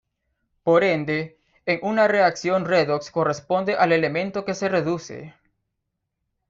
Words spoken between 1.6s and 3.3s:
en una reacción redox